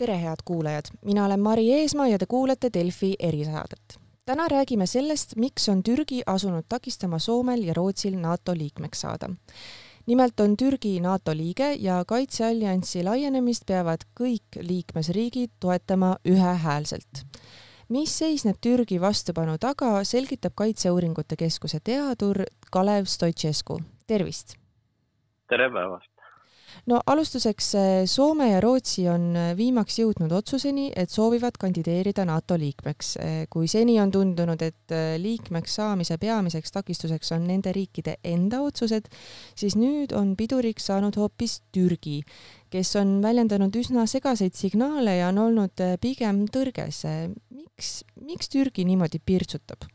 tere, 0.00 0.16
head 0.16 0.40
kuulajad, 0.44 0.88
mina 1.04 1.24
olen 1.24 1.40
Mari 1.40 1.72
Eesmaa 1.72 2.08
ja 2.08 2.18
te 2.18 2.26
kuulate 2.26 2.70
Delfi 2.74 3.14
erisaadet. 3.18 3.98
täna 4.26 4.48
räägime 4.48 4.86
sellest, 4.86 5.36
miks 5.36 5.68
on 5.68 5.82
Türgi 5.82 6.22
asunud 6.26 6.64
takistama 6.68 7.18
Soomel 7.18 7.62
ja 7.62 7.74
Rootsil 7.76 8.16
NATO 8.18 8.54
liikmeks 8.54 9.00
saada. 9.00 9.28
nimelt 10.06 10.40
on 10.40 10.56
Türgi 10.56 11.00
NATO 11.00 11.36
liige 11.36 11.72
ja 11.72 12.04
kaitsealliansi 12.06 13.04
laienemist 13.04 13.66
peavad 13.66 14.06
kõik 14.20 14.60
liikmesriigid 14.60 15.50
toetama 15.60 16.16
ühehäälselt 16.24 17.24
mis 17.88 18.18
seisneb 18.18 18.56
Türgi 18.60 19.00
vastupanu 19.00 19.58
taga, 19.58 20.04
selgitab 20.04 20.52
Kaitseuuringute 20.54 21.36
Keskuse 21.36 21.80
teadur 21.84 22.44
Kalev 22.72 23.04
Stoicescu. 23.04 23.80
tervist! 24.06 24.56
tere 25.48 25.70
päevast! 25.70 26.09
No 26.86 27.00
alustuseks, 27.06 27.74
eh, 27.74 28.06
Soome 28.06 28.50
ja 28.50 28.60
Rootsi 28.60 29.06
on 29.10 29.28
eh, 29.36 29.50
viimaks 29.56 29.98
jõudnud 30.00 30.32
otsuseni, 30.32 30.90
et 30.96 31.10
soovivad 31.10 31.58
kandideerida 31.60 32.24
NATO 32.28 32.56
liikmeks. 32.60 33.12
Eh, 33.20 33.36
kui 33.50 33.68
seni 33.68 33.98
on 34.00 34.12
tundunud, 34.14 34.62
et 34.62 34.96
liikmeks 35.20 35.76
saamise 35.80 36.16
peamiseks 36.18 36.72
takistuseks 36.72 37.32
on 37.36 37.46
nende 37.50 37.72
riikide 37.76 38.16
enda 38.24 38.62
otsused, 38.64 39.10
siis 39.58 39.76
nüüd 39.78 40.14
on 40.16 40.34
piduriks 40.38 40.90
saanud 40.90 41.16
hoopis 41.20 41.60
Türgi, 41.72 42.20
kes 42.70 42.96
on 43.00 43.18
väljendanud 43.22 43.76
üsna 43.76 44.06
segaseid 44.10 44.56
signaale 44.58 45.18
ja 45.20 45.30
on 45.30 45.38
olnud 45.46 45.86
pigem 46.00 46.44
tõrges. 46.50 47.04
miks, 47.50 48.04
miks 48.20 48.48
Türgi 48.48 48.84
niimoodi 48.84 49.20
pirtsutab? 49.24 49.88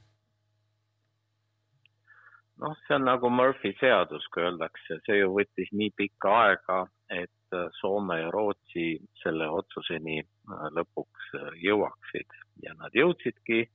Noh, 2.61 2.75
see 2.87 2.95
on 2.95 3.05
nagu 3.07 3.29
Murphy 3.29 3.73
seadus, 3.79 4.25
kui 4.33 4.45
öeldakse, 4.45 4.99
see 5.05 5.19
ju 5.19 5.33
võttis 5.35 5.71
nii 5.75 5.91
pikka 5.97 6.33
aega, 6.43 6.79
et 7.11 7.55
äh, 7.57 7.67
Soome 7.79 8.19
ja 8.21 8.31
Rootsi 8.33 8.95
selle 9.21 9.49
otsuseni 9.59 10.21
äh, 10.21 10.65
lõpuks 10.77 11.29
äh, 11.39 11.51
jõuaksid 11.65 12.39
ja 12.63 12.73
nad 12.79 12.95
jõudsidki 12.95 13.65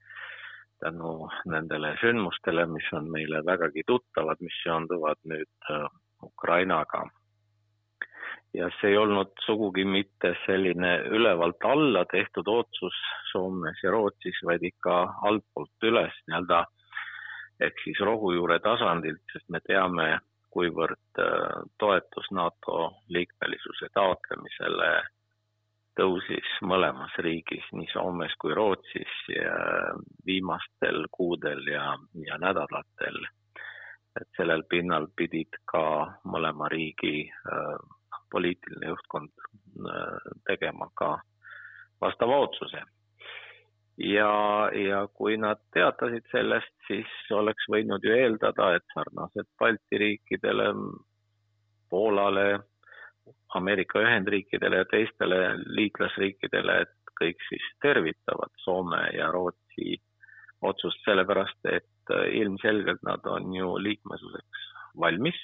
tänu 0.80 1.28
nendele 1.52 1.92
sündmustele, 2.00 2.64
mis 2.72 2.86
on 2.96 3.10
meile 3.12 3.42
vägagi 3.44 3.84
tuttavad, 3.86 4.40
mis 4.40 4.54
seonduvad 4.64 5.18
nüüd 5.28 5.72
Ukrainaga. 6.24 7.02
ja 8.54 8.66
see 8.80 8.90
ei 8.90 8.96
olnud 8.96 9.30
sugugi 9.44 9.84
mitte 9.84 10.32
selline 10.46 10.94
ülevalt 11.14 11.62
alla 11.68 12.04
tehtud 12.10 12.48
otsus 12.48 12.96
Soomes 13.30 13.82
ja 13.84 13.92
Rootsis, 13.92 14.40
vaid 14.42 14.64
ikka 14.64 14.96
altpoolt 15.28 15.86
üles 15.90 16.16
nii-öelda 16.26 16.64
ehk 17.60 17.84
siis 17.84 18.00
rohujuure 18.00 18.58
tasandilt, 18.64 19.22
sest 19.32 19.48
me 19.48 19.60
teame, 19.66 20.18
kuivõrd 20.50 21.22
äh, 21.22 21.62
toetus 21.78 22.30
NATO 22.34 22.90
liikmelisuse 23.08 23.90
taotlemisele 23.94 24.90
tõusis 26.00 26.50
mõlemas 26.64 27.14
riigis, 27.18 27.66
nii 27.76 27.88
Soomes 27.92 28.34
kui 28.40 28.54
Rootsis 28.56 29.14
viimastel 30.26 31.04
kuudel 31.12 31.66
ja, 31.68 31.96
ja 32.26 32.38
nädalatel. 32.38 33.20
et 34.20 34.26
sellel 34.36 34.64
pinnal 34.68 35.06
pidid 35.16 35.54
ka 35.70 35.82
mõlema 36.24 36.68
riigi 36.68 37.28
äh, 37.30 37.76
poliitiline 38.32 38.88
juhtkond 38.88 39.30
äh, 39.38 40.32
tegema 40.48 40.88
ka 40.94 41.18
vastava 42.00 42.40
otsuse 42.46 42.82
ja, 44.00 44.70
ja 44.74 45.04
kui 45.14 45.36
nad 45.36 45.60
teatasid 45.74 46.26
sellest, 46.32 46.72
siis 46.88 47.10
oleks 47.36 47.68
võinud 47.72 48.04
ju 48.04 48.14
eeldada, 48.16 48.74
et 48.76 48.94
sarnaselt 48.94 49.48
Balti 49.58 50.00
riikidele, 50.00 50.70
Poolale, 51.90 52.60
Ameerika 53.54 54.00
Ühendriikidele 54.00 54.82
ja 54.82 54.88
teistele 54.90 55.40
liitlasriikidele, 55.76 56.80
et 56.86 57.14
kõik 57.20 57.42
siis 57.48 57.66
tervitavad 57.82 58.52
Soome 58.64 59.02
ja 59.16 59.28
Rootsi 59.34 59.98
otsust, 60.62 61.00
sellepärast 61.04 61.72
et 61.72 62.14
ilmselgelt 62.32 63.02
nad 63.06 63.26
on 63.26 63.52
ju 63.54 63.74
liikmesuseks 63.78 64.68
valmis 65.00 65.38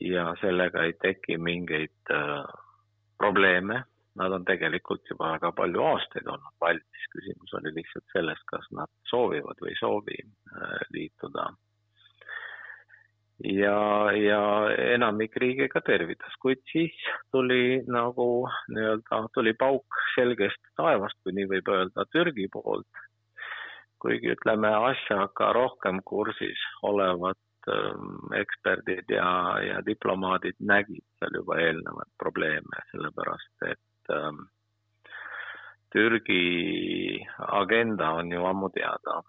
ja 0.00 0.30
sellega 0.40 0.84
ei 0.86 0.94
teki 1.02 1.36
mingeid 1.38 2.12
äh, 2.14 2.44
probleeme 3.18 3.82
nad 4.18 4.32
on 4.32 4.44
tegelikult 4.44 5.06
juba 5.10 5.34
väga 5.34 5.52
palju 5.56 5.82
aastaid 5.86 6.28
olnud 6.28 6.54
valmis, 6.62 7.08
küsimus 7.14 7.52
oli 7.58 7.72
lihtsalt 7.74 8.14
selles, 8.14 8.40
kas 8.50 8.70
nad 8.74 8.90
soovivad 9.10 9.60
või 9.62 9.74
ei 9.74 9.80
soovi 9.80 10.16
äh, 10.20 10.78
liituda. 10.94 11.50
ja, 13.44 13.76
ja 14.12 14.40
enamik 14.94 15.36
riike 15.40 15.68
ka 15.72 15.80
tervitas, 15.80 16.34
kuid 16.42 16.60
siis 16.72 16.96
tuli 17.32 17.80
nagu 17.88 18.48
nii-öelda, 18.74 19.22
tuli 19.34 19.54
pauk 19.54 20.02
selgest 20.16 20.60
taevast, 20.76 21.16
kui 21.22 21.36
nii 21.36 21.48
võib 21.54 21.70
öelda, 21.76 22.08
Türgi 22.12 22.48
poolt. 22.52 23.06
kuigi 24.00 24.32
ütleme, 24.32 24.68
asjaga 24.90 25.52
rohkem 25.52 26.00
kursis 26.08 26.60
olevad 26.88 27.38
ähm, 27.68 28.32
eksperdid 28.32 29.12
ja, 29.12 29.30
ja 29.60 29.82
diplomaadid 29.86 30.56
nägid 30.58 31.04
seal 31.18 31.36
juba 31.36 31.58
eelnevaid 31.60 32.12
probleeme, 32.18 32.84
sellepärast 32.92 33.68
et 33.68 33.80
Ähm, 34.10 34.46
Türgi 35.90 37.26
agenda 37.38 38.12
on 38.14 38.30
ju 38.32 38.44
ammu 38.46 38.70
teada, 38.70 39.22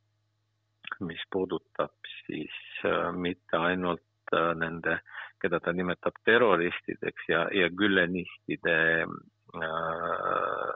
mis 1.00 1.24
puudutab 1.34 1.94
siis 2.26 2.54
äh, 2.86 3.10
mitte 3.14 3.58
ainult 3.58 4.36
äh, 4.36 4.54
nende, 4.56 5.00
keda 5.42 5.60
ta 5.60 5.74
nimetab 5.74 6.20
terroristideks 6.26 7.30
ja, 7.30 7.48
ja 7.54 7.70
gülenistide 7.70 8.78
äh, 9.02 10.72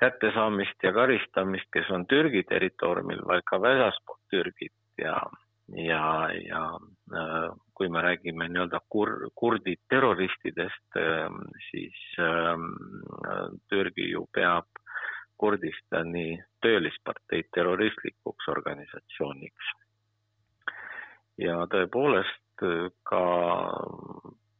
kättesaamist 0.00 0.86
ja 0.86 0.92
karistamist, 0.96 1.68
kes 1.74 1.90
on 1.90 2.06
Türgi 2.06 2.44
territooriumil, 2.48 3.26
vaid 3.26 3.44
ka 3.50 3.58
väljaspool 3.62 4.22
Türgit 4.30 4.76
ja, 5.02 5.18
ja, 5.76 6.28
ja 6.32 6.62
äh, 7.14 7.50
kui 7.74 7.88
me 7.88 8.02
räägime 8.02 8.48
nii-öelda 8.48 8.80
kur-, 8.88 9.30
kurdi 9.34 9.76
terroristidest, 9.88 10.96
ähm, 10.96 11.42
siis 11.70 11.96
ähm, 12.18 12.68
Türgi 13.68 14.10
ju 14.10 14.26
peab 14.34 14.66
Kurdistani 15.40 16.36
töölisparteid 16.60 17.48
terroristlikuks 17.54 18.48
organisatsiooniks. 18.52 19.70
ja 21.40 21.54
tõepoolest 21.72 22.64
ka 23.08 23.22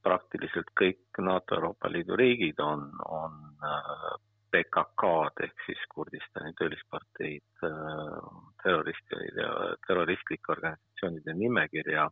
praktiliselt 0.02 0.70
kõik 0.80 1.20
NATO 1.20 1.58
Euroopa 1.58 1.90
Liidu 1.92 2.16
riigid 2.16 2.60
on, 2.64 2.86
on 3.04 3.34
äh, 3.60 4.06
PKK-d 4.52 5.44
ehk 5.46 5.66
siis 5.66 5.82
Kurdistani 5.94 6.52
töölisparteid 6.58 7.66
äh, 7.66 8.30
terroristi 8.62 9.20
ja 9.38 9.50
terroristlike 9.86 10.52
organisatsioonide 10.56 11.34
nimekirja 11.34 12.08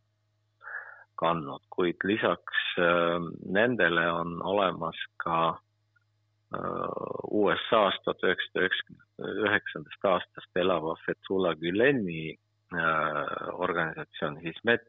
kandnud, 1.19 1.65
kuid 1.75 1.99
lisaks 2.07 2.61
ähm, 2.79 3.31
nendele 3.45 4.05
on 4.11 4.37
olemas 4.53 4.99
ka 5.23 5.39
äh, 5.49 6.99
USA-st 7.41 8.05
tuhat 8.05 8.23
üheksasada 8.27 8.65
üheksakümne 8.65 9.07
üheksandast 9.45 10.11
aastast 10.13 10.61
elava 10.63 10.95
Fethullah 11.05 11.57
Güleni 11.59 12.31
äh, 12.31 13.49
organisatsioon 13.65 14.37
Hizmet, 14.45 14.87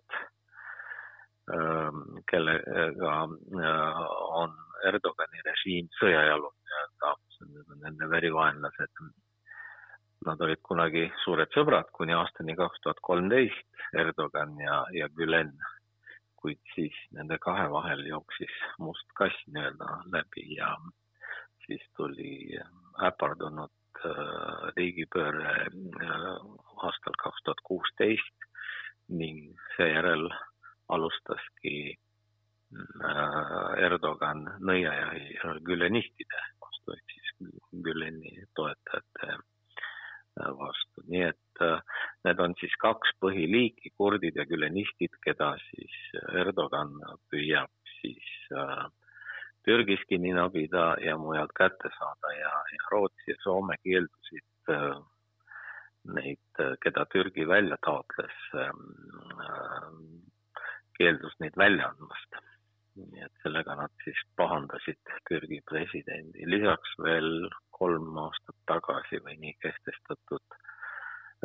kellega 2.30 3.14
äh, 3.26 4.02
on 4.42 4.52
Erdogani 4.86 5.42
režiim 5.44 5.88
sõjajalul 5.98 6.52
nii-öelda, 6.52 7.10
need 7.48 7.74
on 7.74 7.82
nende 7.86 8.10
verivaenlased. 8.10 9.04
Nad 10.26 10.40
olid 10.44 10.60
kunagi 10.62 11.06
suured 11.24 11.48
sõbrad 11.56 11.88
kuni 11.96 12.12
aastani 12.12 12.56
kaks 12.56 12.82
tuhat 12.84 12.98
kolmteist, 13.02 13.68
Erdogan 13.96 14.58
ja, 14.60 14.82
ja 14.92 15.08
Gülen 15.16 15.54
kuid 16.40 16.60
siis 16.74 16.96
nende 17.16 17.38
kahe 17.44 17.66
vahel 17.72 18.02
jooksis 18.08 18.54
must 18.80 19.12
kass 19.18 19.36
nii-öelda 19.54 19.88
läbi 20.14 20.46
ja 20.56 20.70
siis 21.66 21.82
tuli 21.96 22.58
äpardunud 23.08 24.04
äh, 24.04 24.62
riigipööre 24.76 25.56
äh, 25.56 26.22
aastal 26.88 27.18
kaks 27.24 27.44
tuhat 27.44 27.60
kuusteist 27.68 28.48
ning 29.20 29.42
seejärel 29.76 30.28
alustaski 30.96 31.76
äh, 31.92 33.84
Erdogan 33.88 34.46
nõiajahi 34.70 35.60
gülenistide 35.68 36.46
Güleni 37.84 38.44
toetajate 38.54 39.40
vastu, 40.36 41.04
nii 41.08 41.22
et 41.28 41.62
äh, 41.64 41.82
need 42.24 42.40
on 42.42 42.54
siis 42.60 42.74
kaks 42.82 43.12
põhiliiki, 43.22 43.92
kurdid 43.98 44.38
ja 44.38 44.46
gülenistid, 44.48 45.16
keda 45.24 45.52
siis 45.68 45.96
Erdogan 46.42 46.94
püüab 47.32 47.72
siis 48.00 48.28
äh, 48.54 48.86
Türgis 49.66 50.02
kinni 50.08 50.32
nabida 50.32 50.94
ja 51.04 51.16
mujalt 51.20 51.52
kätte 51.56 51.90
saada 51.98 52.34
ja, 52.36 52.52
ja 52.74 52.90
Rootsi 52.92 53.34
ja 53.34 53.40
Soome 53.42 53.76
keeldusid 53.82 54.72
äh, 54.72 55.00
neid, 56.14 56.62
keda 56.80 57.04
Türgi 57.12 57.44
välja 57.44 57.76
taotles, 57.84 58.36
keeldus 60.96 61.34
neid 61.44 61.58
välja 61.60 61.90
andmast. 61.92 62.38
Nii 62.96 63.22
et 63.24 63.42
sellega 63.42 63.76
nad 63.78 63.92
siis 64.04 64.20
pahandasid 64.36 65.12
Türgi 65.28 65.60
presidendi, 65.70 66.46
lisaks 66.46 66.96
veel 67.04 67.48
kolm 67.70 68.18
aastat 68.24 68.56
tagasi 68.68 69.20
või 69.24 69.36
nii 69.44 69.56
kehtestatud 69.62 70.58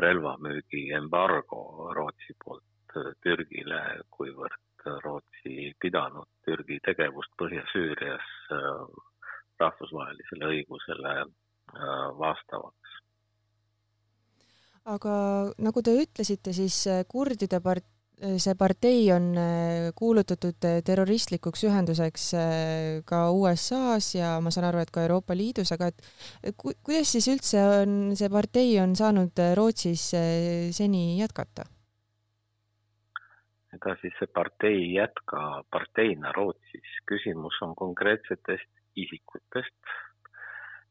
relvamüügi 0.06 0.90
embargo 0.98 1.92
Rootsi 1.96 2.36
poolt 2.44 2.98
Türgile, 3.24 3.82
kuivõrd 4.12 4.90
Rootsi 5.04 5.72
pidanud 5.82 6.28
Türgi 6.46 6.80
tegevust 6.86 7.32
Põhja-Süürias 7.42 8.28
rahvusvahelisele 9.60 10.52
õigusele 10.52 11.16
vastavaks. 12.20 13.00
aga 14.86 15.14
nagu 15.66 15.82
te 15.82 15.96
ütlesite, 15.98 16.54
siis 16.54 16.84
kurdide 17.10 17.60
part-, 17.68 17.95
see 18.16 18.56
partei 18.56 19.12
on 19.12 19.36
äh, 19.38 19.92
kuulutatud 19.96 20.64
äh, 20.64 20.80
terroristlikuks 20.86 21.66
ühenduseks 21.68 22.30
äh, 22.40 23.04
ka 23.06 23.30
USA-s 23.32 24.16
ja 24.16 24.36
ma 24.42 24.54
saan 24.54 24.70
aru, 24.70 24.80
et 24.84 24.92
ka 24.94 25.04
Euroopa 25.04 25.36
Liidus, 25.36 25.74
aga 25.76 25.92
et 25.92 26.56
ku, 26.58 26.72
kuidas 26.84 27.12
siis 27.12 27.28
üldse 27.32 27.60
on 27.82 28.16
see 28.16 28.32
partei 28.32 28.78
on 28.80 28.96
saanud 28.96 29.44
Rootsis 29.60 30.10
seni 30.78 31.06
jätkata? 31.20 31.68
ega 33.76 33.98
siis 34.00 34.16
see 34.20 34.32
partei 34.32 34.78
ei 34.80 34.92
jätka 34.96 35.64
parteina 35.72 36.32
Rootsis, 36.32 36.92
küsimus 37.12 37.60
on 37.66 37.76
konkreetsetest 37.76 38.72
isikutest, 38.96 39.96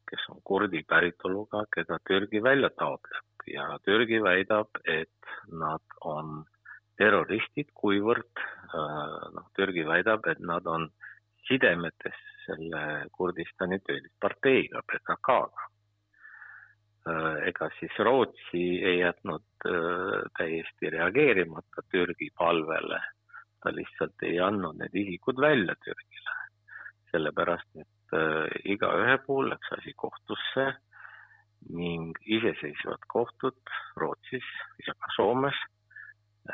kes 0.05 0.27
on 0.29 0.43
kurdi 0.45 0.83
päritoluga, 0.85 1.63
keda 1.73 1.97
Türgi 2.05 2.43
välja 2.43 2.69
taotleb 2.77 3.49
ja 3.49 3.79
Türgi 3.85 4.21
väidab, 4.21 4.77
et 4.85 5.33
nad 5.49 5.97
on 6.05 6.43
terroristid, 6.99 7.71
kuivõrd 7.75 8.39
äh, 8.39 9.29
noh, 9.35 9.47
Türgi 9.57 9.85
väidab, 9.87 10.27
et 10.31 10.41
nad 10.43 10.65
on 10.67 10.87
sidemetes 11.47 12.17
selle 12.45 12.81
Kurdistani 13.15 13.79
töölisparteiga, 13.85 14.83
PKK-ga. 14.91 15.67
Äh, 17.09 17.41
ega 17.51 17.69
siis 17.79 17.99
Rootsi 18.07 18.63
ei 18.91 18.99
jätnud 19.01 19.67
äh, 19.69 20.15
täiesti 20.39 20.93
reageerimata 20.95 21.85
Türgi 21.91 22.31
palvele, 22.37 23.01
ta 23.63 23.73
lihtsalt 23.73 24.25
ei 24.27 24.39
andnud 24.39 24.79
need 24.81 24.95
isikud 25.03 25.41
välja 25.41 25.77
Türgile, 25.83 26.39
sellepärast 27.11 27.81
et 27.81 27.91
igaühe 28.69 29.15
puhul 29.25 29.49
läks 29.49 29.71
asi 29.73 29.91
kohtusse 29.97 30.67
ning 31.73 32.13
iseseisvad 32.37 33.07
kohtud 33.09 33.57
Rootsis 33.97 34.45
ja 34.85 34.93
ka 34.93 35.09
Soomes 35.15 35.57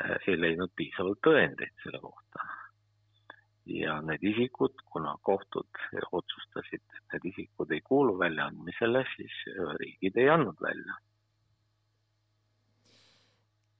ei 0.00 0.40
leidnud 0.40 0.72
piisavalt 0.76 1.20
tõendeid 1.26 1.72
selle 1.84 2.00
kohta. 2.02 2.50
ja 3.66 4.00
need 4.02 4.24
isikud, 4.26 4.74
kuna 4.90 5.12
kohtud 5.22 5.78
otsustasid, 6.18 6.82
et 6.82 7.14
need 7.14 7.28
isikud 7.30 7.70
ei 7.70 7.80
kuulu 7.86 8.16
väljaandmisele, 8.18 9.04
siis 9.14 9.36
äh, 9.52 9.74
riigid 9.78 10.18
ei 10.18 10.28
andnud 10.28 10.58
välja. 10.62 10.98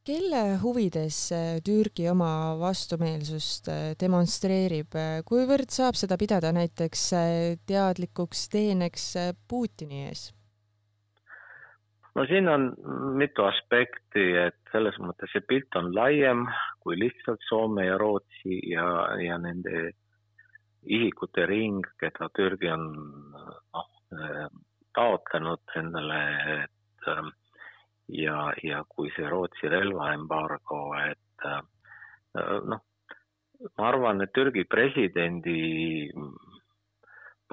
kelle 0.07 0.43
huvides 0.63 1.19
äh, 1.33 1.57
Türgi 1.65 2.09
oma 2.11 2.59
vastumeelsust 2.61 3.71
demonstreerib, 4.01 4.95
kuivõrd 5.27 5.71
saab 5.71 5.99
seda 5.99 6.19
pidada 6.19 6.53
näiteks 6.53 7.09
teadlikuks 7.67 8.47
teeneks 8.55 9.11
Putini 9.49 10.07
ees? 10.11 10.31
No 12.15 12.27
siin 12.27 12.49
on 12.49 12.69
mitu 13.17 13.45
aspekti, 13.45 14.25
et 14.47 14.59
selles 14.73 14.99
mõttes 15.01 15.33
see 15.33 15.45
pilt 15.49 15.77
on 15.81 15.93
laiem 15.95 16.45
kui 16.83 16.99
lihtsalt 16.99 17.41
Soome 17.49 17.87
ja 17.87 17.99
Rootsi 18.01 18.59
ja, 18.73 18.87
ja 19.23 19.39
nende 19.39 19.93
isikute 20.83 21.47
ring, 21.47 21.87
keda 22.01 22.29
Türgi 22.35 22.71
on 22.73 22.89
noh, 23.33 23.91
taotlenud 24.95 25.77
endale, 25.79 26.23
et 26.59 27.11
ja, 28.19 28.39
ja 28.63 28.83
kui 28.89 29.13
see 29.17 29.29
Rootsi 29.31 29.71
relvaembargo, 29.73 30.83
et 31.07 31.47
noh, 32.67 32.83
ma 33.79 33.89
arvan, 33.89 34.25
et 34.25 34.33
Türgi 34.35 34.65
presidendi 34.69 36.11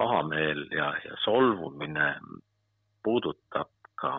pahameel 0.00 0.66
ja, 0.74 0.90
ja 1.04 1.16
solvumine 1.24 2.14
puudutab 3.04 3.79
ka 4.00 4.14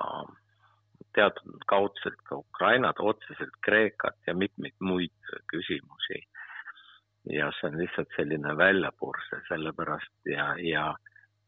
teatud 1.16 1.64
kaudselt 1.68 2.20
ka 2.28 2.38
Ukrainat, 2.40 3.00
otseselt 3.00 3.56
Kreekat 3.66 4.18
ja 4.28 4.36
mitmeid 4.36 4.78
muid 4.80 5.32
küsimusi. 5.52 6.28
ja 7.30 7.52
see 7.54 7.68
on 7.70 7.76
lihtsalt 7.78 8.10
selline 8.16 8.56
väljapurse, 8.58 9.38
sellepärast 9.48 10.26
ja, 10.26 10.46
ja, 10.58 10.86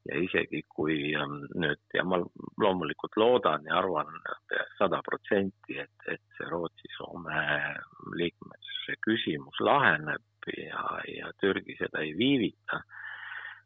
ja 0.06 0.20
isegi 0.22 0.60
kui 0.70 1.16
ähm, 1.18 1.40
nüüd 1.58 1.82
ja 1.98 2.04
ma 2.06 2.20
loomulikult 2.62 3.18
loodan 3.18 3.66
ja 3.66 3.80
arvan 3.80 4.12
sada 4.78 5.00
protsenti, 5.02 5.80
et, 5.82 6.06
et 6.14 6.22
see 6.38 6.50
Rootsi-Soome 6.52 7.42
liikmesuse 8.22 9.00
küsimus 9.02 9.58
laheneb 9.66 10.52
ja, 10.60 10.86
ja 11.10 11.34
Türgi 11.42 11.80
seda 11.80 12.06
ei 12.06 12.14
viivita, 12.22 12.84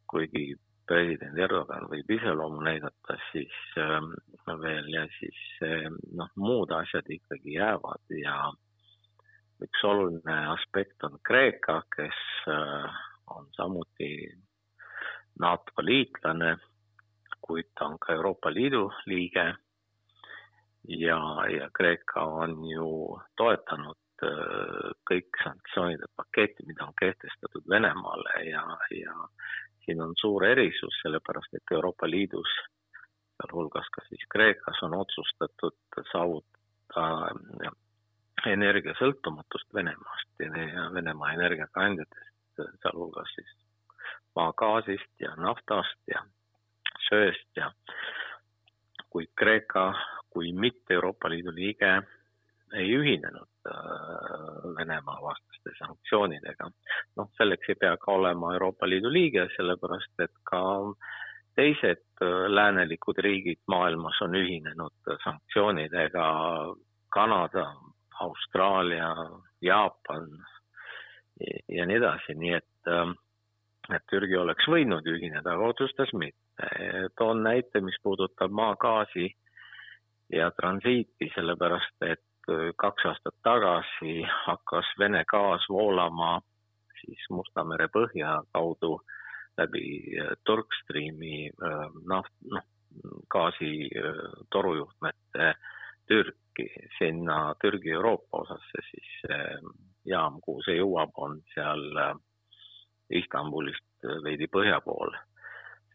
kuigi 0.07 0.53
president 0.87 1.37
Erdogan 1.37 1.89
võib 1.91 2.09
iseloomu 2.17 2.63
näidata, 2.65 3.17
siis 3.31 3.53
äh, 3.81 3.99
veel 4.61 4.87
ja 4.93 5.03
siis 5.19 5.41
äh, 5.65 5.89
noh, 6.15 6.31
muud 6.35 6.71
asjad 6.71 7.09
ikkagi 7.11 7.57
jäävad 7.57 8.15
ja 8.21 8.39
üks 9.63 9.83
oluline 9.83 10.37
aspekt 10.53 11.03
on 11.03 11.19
Kreeka, 11.27 11.81
kes 11.95 12.23
äh, 12.51 12.97
on 13.35 13.47
samuti 13.57 14.11
NATO 15.39 15.83
liitlane, 15.85 16.55
kuid 17.41 17.71
ta 17.75 17.87
on 17.91 17.99
ka 17.99 18.13
Euroopa 18.13 18.53
Liidu 18.53 18.89
liige. 19.05 19.53
Ja, 20.87 21.19
ja 21.51 21.69
Kreeka 21.73 22.23
on 22.23 22.61
ju 22.65 22.89
toetanud 23.37 24.23
äh, 24.23 24.91
kõik 25.09 25.41
sanktsioonide 25.43 26.07
paketti, 26.15 26.63
mida 26.67 26.87
on 26.87 26.95
kehtestatud 27.01 27.67
Venemaale 27.69 28.43
ja, 28.47 28.63
ja 28.95 29.15
siin 29.87 30.01
on 30.03 30.13
suur 30.19 30.43
erisus, 30.45 30.99
sellepärast 31.01 31.53
et 31.55 31.71
Euroopa 31.71 32.09
Liidus, 32.09 32.51
sealhulgas 33.39 33.87
ka 33.95 34.03
siis 34.09 34.25
Kreekas, 34.29 34.83
on 34.83 34.93
otsustatud 34.99 35.77
saavutada 36.11 37.31
energiasõltumatust 38.51 39.73
Venemaast 39.73 40.43
ja 40.43 40.89
Venemaa 40.93 41.31
energiakandjatest, 41.33 42.35
sealhulgas 42.83 43.31
siis 43.35 43.55
maagaasist 44.35 45.23
ja 45.23 45.35
naftast 45.35 46.11
ja 46.11 46.21
söest 47.09 47.47
ja 47.55 47.71
kuid 49.09 49.31
Kreeka 49.39 49.93
kui 50.29 50.51
mitte 50.53 50.93
Euroopa 50.93 51.29
Liidu 51.29 51.55
liige 51.55 52.01
ei 52.73 52.91
ühinenud 52.95 53.69
äh, 53.69 54.75
Venemaa 54.77 55.21
vastaste 55.21 55.71
sanktsioonidega. 55.77 56.69
noh, 57.15 57.29
selleks 57.37 57.69
ei 57.69 57.75
pea 57.79 57.97
ka 57.97 58.11
olema 58.11 58.53
Euroopa 58.53 58.89
Liidu 58.89 59.11
liige, 59.13 59.47
sellepärast 59.55 60.25
et 60.25 60.33
ka 60.43 60.61
teised 61.55 62.03
äh, 62.21 62.47
läänelikud 62.51 63.21
riigid 63.23 63.61
maailmas 63.67 64.21
on 64.21 64.35
ühinenud 64.35 65.13
sanktsioonidega, 65.23 66.27
Kanada, 67.09 67.71
Austraalia, 68.19 69.13
Jaapan 69.61 70.27
ja 71.69 71.85
nii 71.85 71.97
edasi, 71.97 72.35
nii 72.35 72.53
et, 72.59 72.91
äh, 72.91 73.15
et 73.95 74.07
Türgi 74.11 74.37
oleks 74.37 74.67
võinud 74.67 75.07
ühineda, 75.07 75.53
aga 75.53 75.73
otsustas 75.73 76.13
mitte. 76.13 76.43
toon 77.17 77.43
näite, 77.43 77.81
mis 77.85 77.95
puudutab 78.03 78.51
maagaasi 78.51 79.27
ja 80.33 80.49
transiiti, 80.51 81.29
sellepärast 81.35 82.01
et 82.01 82.26
kaks 82.75 83.05
aastat 83.05 83.35
tagasi 83.43 84.21
hakkas 84.45 84.91
Vene 84.99 85.23
gaas 85.27 85.65
voolama 85.69 86.39
siis 87.01 87.25
Musta 87.29 87.63
mere 87.63 87.87
põhja 87.93 88.39
kaudu 88.53 88.97
läbi 89.57 89.83
äh, 90.21 90.33
Turkstreami 90.45 91.49
äh, 91.49 91.85
naft-, 92.09 92.47
noh, 92.51 92.65
gaasi 93.29 93.89
torujuhtmete 94.49 95.51
Türki, 96.07 96.65
sinna 96.97 97.53
Türgi 97.61 97.91
Euroopa 97.93 98.41
osasse 98.41 98.81
siis 98.89 99.11
jaam, 100.07 100.39
kuhu 100.41 100.63
see 100.65 100.79
jõuab, 100.79 101.11
on 101.21 101.35
seal 101.53 101.83
Istanbulist 103.19 104.07
veidi 104.23 104.47
põhja 104.49 104.79
pool 104.81 105.13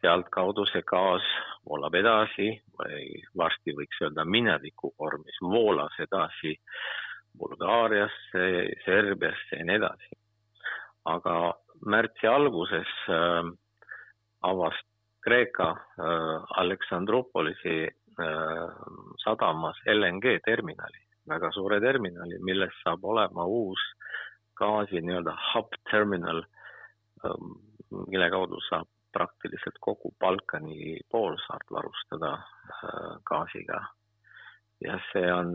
sealtkaudu 0.03 0.65
see 0.71 0.83
gaas 0.87 1.27
voolab 1.67 1.95
edasi 1.95 2.49
või 2.79 3.07
varsti 3.39 3.75
võiks 3.79 4.01
öelda 4.03 4.25
mineviku 4.27 4.93
vormis, 4.99 5.39
voolas 5.43 5.95
edasi 6.03 6.57
Bulgaariasse, 7.39 8.47
Serbiasse 8.85 9.59
ja 9.61 9.67
nii 9.69 9.79
edasi. 9.81 10.19
aga 11.05 11.37
märtsi 11.87 12.27
alguses 12.31 12.91
äh, 13.11 13.47
avas 14.43 14.77
Kreeka 15.23 15.71
äh, 15.71 16.59
Aleksandropolisi 16.63 17.79
äh, 17.87 18.69
sadamas 19.25 19.81
LNG 19.87 20.39
terminali, 20.45 21.03
väga 21.29 21.51
suure 21.55 21.81
terminali, 21.81 22.39
millest 22.39 22.79
saab 22.85 23.05
olema 23.05 23.47
uus 23.47 23.83
gaasi 24.59 25.01
nii-öelda 25.01 25.35
hub 25.53 25.75
terminal 25.91 26.43
mille 27.91 28.29
kaudu 28.31 28.61
saab 28.69 28.89
praktiliselt 29.13 29.79
kogu 29.81 30.15
Balkani 30.21 31.01
poolsaart 31.11 31.71
varustada 31.71 32.37
gaasiga. 33.29 33.83
ja 34.83 34.99
see 35.13 35.29
on 35.33 35.53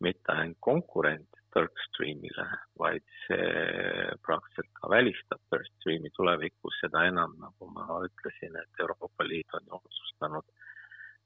mitte 0.00 0.32
ainult 0.32 0.56
konkurent 0.60 1.28
Turkstreamile, 1.52 2.44
vaid 2.78 3.04
see 3.26 4.14
praktiliselt 4.26 4.70
ka 4.80 4.90
välistab 4.90 5.40
Turkstreami 5.50 6.10
tulevikus, 6.16 6.78
seda 6.80 7.04
enam, 7.08 7.34
nagu 7.40 7.70
ma 7.72 7.86
ütlesin, 8.06 8.56
et 8.62 8.82
Euroopa 8.84 9.26
Liit 9.28 9.54
on 9.58 9.78
otsustanud 9.80 10.44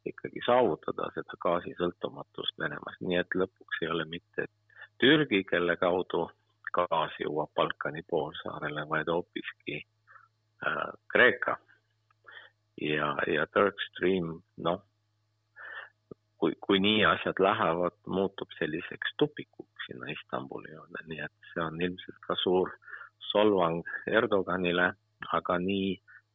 ikkagi 0.06 0.42
saavutada 0.46 1.10
seda 1.14 1.38
gaasisõltumatust 1.46 2.58
Venemaast, 2.58 3.02
nii 3.06 3.18
et 3.20 3.36
lõpuks 3.38 3.82
ei 3.82 3.90
ole 3.94 4.06
mitte 4.10 4.46
Türgi, 5.02 5.42
kelle 5.50 5.76
kaudu 5.76 6.28
gaas 6.74 7.14
jõuab 7.20 7.52
Balkani 7.58 8.02
poolsaarele, 8.10 8.86
vaid 8.88 9.10
hoopiski 9.12 9.82
äh, 10.66 10.88
Kreeka. 11.12 11.56
ja, 12.80 13.14
ja 13.28 13.46
Turkstream, 13.46 14.40
noh, 14.64 14.80
kui, 16.42 16.54
kui 16.60 16.80
nii 16.82 17.04
asjad 17.06 17.38
lähevad, 17.38 17.98
muutub 18.06 18.50
selliseks 18.58 19.14
tupikuks 19.20 19.86
sinna 19.86 20.08
Istanbuli 20.10 20.72
juurde, 20.72 21.04
nii 21.06 21.20
et 21.26 21.52
see 21.52 21.62
on 21.62 21.78
ilmselt 21.80 22.18
ka 22.26 22.36
suur 22.42 22.72
solvang 23.30 23.82
Erdoganile, 24.10 24.88
aga 25.38 25.58
nii 25.62 25.92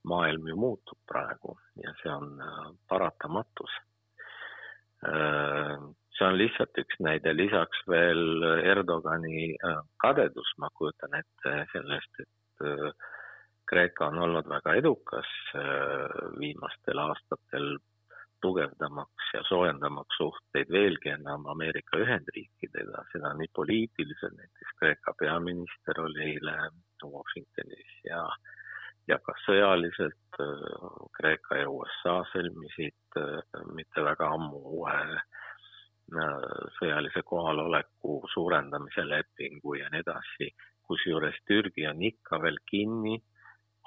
maailm 0.08 0.48
ju 0.48 0.56
muutub 0.56 1.00
praegu 1.12 1.58
ja 1.84 1.94
see 2.02 2.14
on 2.14 2.42
äh, 2.42 2.70
paratamatus. 2.88 3.74
Äh, 5.12 5.76
see 6.16 6.28
on 6.30 6.40
lihtsalt 6.40 6.80
üks 6.84 7.02
näide, 7.04 7.36
lisaks 7.36 7.84
veel 7.92 8.48
Erdogani 8.72 9.52
äh, 9.56 9.82
kadedus, 10.04 10.54
ma 10.58 10.72
kujutan 10.80 11.20
ette 11.20 11.60
sellest, 11.74 12.24
et 12.24 12.34
Kreeka 13.68 14.08
on 14.08 14.20
olnud 14.24 14.48
väga 14.50 14.74
edukas 14.80 15.32
viimastel 16.40 17.00
aastatel 17.04 17.78
tugevdamaks 18.42 19.32
ja 19.34 19.42
soojendamaks 19.50 20.18
suhteid 20.18 20.70
veelgi 20.72 21.10
enam 21.10 21.46
Ameerika 21.54 21.98
Ühendriikidega, 22.04 23.04
seda 23.12 23.34
nii 23.38 23.50
poliitiliselt, 23.56 24.36
näiteks 24.38 24.76
Kreeka 24.80 25.14
peaminister 25.20 26.02
oli 26.02 26.24
eile 26.32 26.54
Washingtonis 27.04 27.96
ja, 28.06 28.22
ja 29.08 29.20
ka 29.26 29.36
sõjaliselt 29.46 30.42
äh, 30.44 30.68
Kreeka 31.18 31.62
ja 31.64 31.70
USA 31.70 32.20
sõlmisid 32.34 33.20
äh, 33.22 33.64
mitte 33.74 34.06
väga 34.06 34.30
ammu 34.38 34.62
uue 34.78 34.98
äh, 34.98 36.46
sõjalise 36.80 37.26
kohaloleku 37.26 38.20
suurendamise 38.34 39.06
lepingu 39.08 39.80
ja 39.82 39.90
nii 39.94 40.06
edasi, 40.06 40.52
kusjuures 40.88 41.42
Türgi 41.50 41.88
on 41.90 42.06
ikka 42.12 42.42
veel 42.42 42.62
kinni 42.70 43.18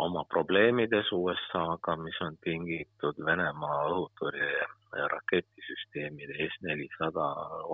oma 0.05 0.25
probleemides 0.29 1.13
USA-ga, 1.13 1.97
mis 2.01 2.19
on 2.25 2.37
tingitud 2.45 3.19
Venemaa 3.27 3.83
õhutõrje 3.91 4.67
raketisüsteemide 5.13 6.35
S-400 6.49 7.27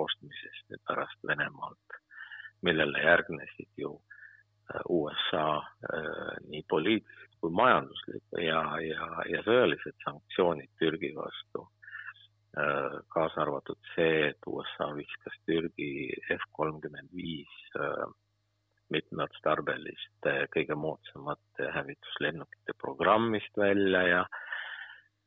ostmisest 0.03 0.77
pärast 0.89 1.23
Venemaalt, 1.29 2.01
millele 2.67 3.05
järgnesid 3.05 3.71
ju 3.81 3.95
äh, 3.97 4.83
USA 4.89 5.47
äh, 5.59 6.37
nii 6.51 6.65
poliitilised 6.69 7.41
kui 7.41 7.53
majanduslikud 7.53 8.43
ja, 8.43 8.61
ja, 8.83 9.09
ja 9.31 9.41
sõjalised 9.47 9.97
sanktsioonid 10.05 10.71
Türgi 10.81 11.13
vastu. 11.17 11.67
Äh, 12.57 13.01
kaasa 13.13 13.43
arvatud 13.45 13.81
see, 13.95 14.31
et 14.31 14.49
USA 14.51 14.91
viskas 14.97 15.37
Türgi 15.49 15.91
F 16.33 16.49
kolmkümmend 16.57 17.13
viis 17.17 17.53
mitmeotstarbeliste 18.95 20.35
kõige 20.55 20.77
moodsamate 20.79 21.71
hävituslennukite 21.75 22.77
programmist 22.79 23.57
välja 23.59 24.03
ja 24.09 24.27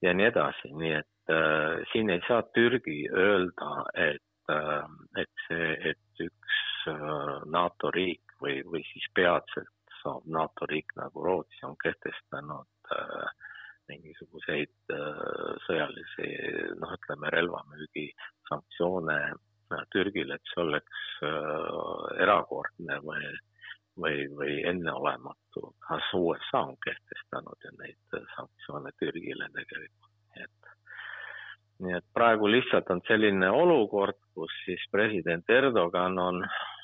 ja 0.02 0.14
nii 0.16 0.30
edasi, 0.30 0.72
nii 0.80 0.94
et 0.96 1.34
äh, 1.34 1.82
siin 1.92 2.10
ei 2.14 2.22
saa 2.28 2.44
Türgi 2.56 3.02
öelda, 3.12 3.72
et 3.94 4.54
äh,, 4.54 4.86
et 5.20 5.44
see, 5.48 5.74
et 5.92 6.24
üks 6.24 6.62
äh, 6.88 7.34
NATO 7.52 7.92
riik 7.92 8.40
või, 8.42 8.62
või 8.64 8.84
siis 8.94 9.10
peatselt 9.14 9.76
saab 10.04 10.24
NATO 10.32 10.68
riik 10.72 10.96
nagu 10.96 11.24
Rootsi 11.24 11.66
on 11.68 11.76
kehtestanud 11.84 12.96
äh, 12.96 13.28
mingisuguseid 13.90 14.94
äh, 14.94 15.22
sõjalisi, 15.66 16.32
noh, 16.80 16.96
ütleme 16.96 17.32
relvamüügi 17.36 18.08
sanktsioone 18.50 19.20
äh, 19.28 19.86
Türgile, 19.94 20.38
et 20.38 20.52
see 20.54 20.64
oleks 20.64 21.06
äh, 21.28 22.20
erakordne 22.26 23.00
või 23.06 23.24
või, 24.00 24.30
või 24.32 24.54
enneolematu, 24.64 25.74
kas 25.84 26.06
USA 26.16 26.62
on 26.70 26.78
kehtestanud 26.86 27.66
ju 27.66 27.72
neid 27.82 28.14
sanktsioone 28.36 28.94
Türgile 29.02 29.50
tegelikult, 29.52 30.14
nii 30.36 30.46
et 30.46 30.70
nii 31.84 31.96
et 31.98 32.06
praegu 32.16 32.48
lihtsalt 32.48 32.88
on 32.92 32.98
selline 33.10 33.50
olukord, 33.50 34.18
kus 34.38 34.54
siis 34.66 34.82
president 34.94 35.50
Erdogan 35.50 36.20
on 36.22 36.44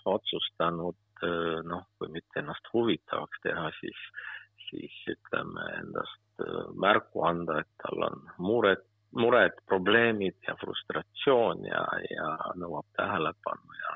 otsustanud 0.09 0.97
noh, 1.63 1.85
kui 1.97 2.09
mitte 2.11 2.41
ennast 2.41 2.67
huvitavaks 2.73 3.41
teha, 3.45 3.69
siis, 3.79 4.01
siis 4.67 4.97
ütleme 5.13 5.63
endast 5.79 6.43
märku 6.81 7.23
anda, 7.23 7.61
et 7.61 7.71
tal 7.83 8.07
on 8.09 8.25
mured, 8.43 8.83
mured, 9.15 9.55
probleemid 9.69 10.35
ja 10.47 10.57
frustratsioon 10.59 11.65
ja, 11.69 11.83
ja 12.11 12.29
nõuab 12.59 12.87
tähelepanu 12.97 13.79
ja 13.79 13.95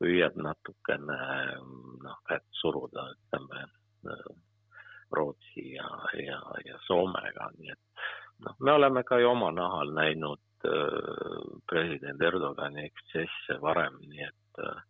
püüab 0.00 0.36
natukene 0.38 1.18
noh, 2.04 2.18
kätt 2.28 2.46
suruda, 2.60 3.08
ütleme 3.16 3.66
Rootsi 5.16 5.72
ja, 5.74 5.88
ja, 6.20 6.40
ja 6.66 6.78
Soomega, 6.86 7.50
nii 7.58 7.72
et 7.72 8.06
noh, 8.44 8.56
me 8.60 8.76
oleme 8.78 9.02
ka 9.06 9.18
ju 9.22 9.30
oma 9.32 9.50
nahal 9.54 9.92
näinud 9.96 10.38
äh, 10.38 10.45
president 11.70 12.22
Erdogani 12.22 12.86
ekstsesse 12.86 13.58
varem, 13.60 13.98
nii 14.08 14.24
et 14.26 14.60
äh, 14.64 14.82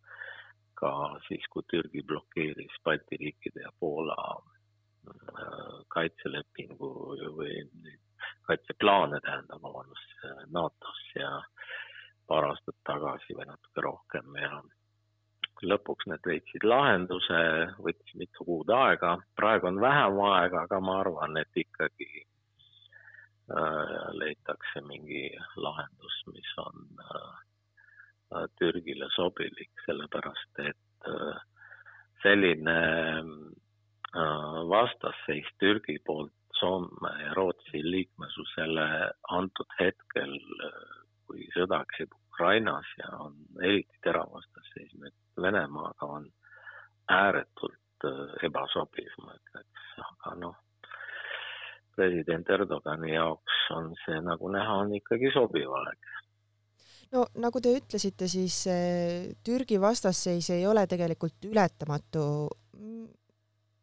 ka 0.77 0.91
siis, 1.27 1.45
kui 1.51 1.65
Türgi 1.71 2.03
blokeeris 2.03 2.77
Balti 2.83 3.17
riikide 3.19 3.65
ja 3.65 3.71
Poola 3.79 4.17
äh, 4.35 5.81
kaitselepingu 5.93 6.91
või 7.39 7.55
kaitseplaane, 8.47 9.19
tähendab, 9.25 9.61
vabandust, 9.61 10.15
NATO-s 10.55 11.03
ja 11.15 11.31
paar 12.27 12.49
aastat 12.51 12.77
tagasi 12.87 13.35
või 13.35 13.47
natuke 13.49 13.83
rohkem 13.83 14.39
ja 14.41 14.61
lõpuks 15.63 16.05
need 16.05 16.27
leidsid 16.29 16.63
lahenduse, 16.63 17.37
võttis 17.81 18.17
mitu 18.19 18.45
kuud 18.45 18.69
aega, 18.69 19.15
praegu 19.35 19.71
on 19.71 19.79
vähem 19.81 20.19
aega, 20.29 20.67
aga 20.67 20.79
ma 20.79 20.99
arvan, 21.01 21.39
et 21.41 21.61
ikkagi 21.63 22.09
äh, 22.21 22.36
leitakse 23.47 24.81
mingi 24.83 25.29
lahendus, 25.55 26.15
mis 26.33 26.49
on 26.57 26.87
äh, 26.99 28.47
Türgile 28.59 29.07
sobilik, 29.15 29.71
sellepärast 29.85 30.59
et 30.59 31.07
äh, 31.07 31.39
selline 32.23 32.79
äh, 34.15 34.57
vastasseis 34.69 35.47
Türgi 35.59 35.99
poolt 36.05 36.33
Soome 36.59 37.11
ja 37.23 37.33
Rootsi 37.33 37.83
liikmesusele 37.83 39.11
antud 39.29 39.73
hetkel, 39.79 40.33
äh, 40.65 40.85
kui 41.27 41.47
sõda 41.55 41.83
käib 41.93 42.13
Ukrainas 42.31 42.87
ja 42.97 43.11
on 43.21 43.35
eriti 43.61 43.99
terav 44.03 44.31
vastasseis 44.33 44.93
nüüd 44.97 45.15
Venemaaga 45.41 46.09
on 46.17 46.29
ääretult 47.13 48.07
äh, 48.09 48.45
ebasobiv, 48.49 49.11
ma 49.23 49.35
ütleks, 49.37 49.89
aga 50.07 50.35
noh, 50.41 50.57
president 52.47 52.61
Erdogani 52.61 53.13
jaoks 53.13 53.71
on 53.75 53.93
see, 54.05 54.19
nagu 54.21 54.49
näha, 54.51 54.79
on 54.83 54.93
ikkagi 54.95 55.31
sobiv 55.33 55.71
aeg 55.71 55.97
no 57.11 57.25
nagu 57.39 57.61
te 57.61 57.73
ütlesite, 57.77 58.27
siis 58.27 58.67
äh, 58.67 59.35
Türgi 59.43 59.79
vastasseis 59.79 60.49
ei 60.49 60.65
ole 60.67 60.87
tegelikult 60.87 61.45
ületamatu. 61.45 62.49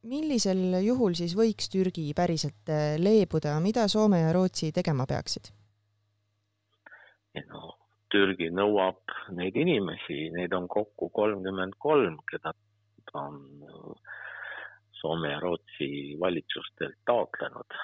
millisel 0.05 0.83
juhul 0.85 1.15
siis 1.15 1.35
võiks 1.35 1.71
Türgi 1.73 2.13
päriselt 2.15 2.69
äh, 2.69 2.97
leebuda, 2.99 3.59
mida 3.61 3.89
Soome 3.89 4.21
ja 4.21 4.33
Rootsi 4.33 4.73
tegema 4.73 5.07
peaksid? 5.07 5.53
no 7.49 7.75
Türgi 8.13 8.51
nõuab 8.51 9.11
neid 9.35 9.57
inimesi, 9.57 10.31
neid 10.31 10.53
on 10.53 10.69
kokku 10.69 11.09
kolmkümmend 11.11 11.75
kolm, 11.79 12.21
keda 12.31 12.53
ta 13.11 13.19
on 13.19 13.41
Soome 15.01 15.33
ja 15.33 15.41
Rootsi 15.41 16.17
valitsustelt 16.21 17.01
taotlenud. 17.05 17.75